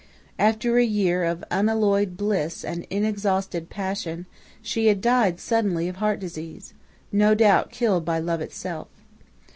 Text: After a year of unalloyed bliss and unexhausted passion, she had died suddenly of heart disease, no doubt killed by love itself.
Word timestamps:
After 0.39 0.79
a 0.79 0.83
year 0.83 1.23
of 1.23 1.43
unalloyed 1.51 2.17
bliss 2.17 2.65
and 2.65 2.87
unexhausted 2.89 3.69
passion, 3.69 4.25
she 4.59 4.87
had 4.87 4.99
died 4.99 5.39
suddenly 5.39 5.87
of 5.87 5.97
heart 5.97 6.19
disease, 6.19 6.73
no 7.11 7.35
doubt 7.35 7.69
killed 7.69 8.03
by 8.03 8.17
love 8.17 8.41
itself. 8.41 8.87